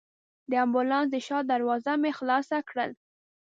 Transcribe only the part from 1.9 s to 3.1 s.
مې خلاصه کړل.